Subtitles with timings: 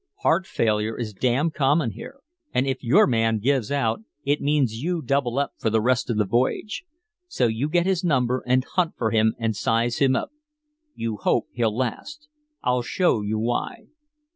[0.23, 2.21] Heart failure is damn common here,
[2.55, 6.17] and if your man gives out it means you double up for the rest of
[6.17, 6.85] the voyage.
[7.27, 10.31] So you get his number and hunt for him and size him up.
[10.95, 12.27] You hope he'll last.
[12.63, 13.89] I'll show you why."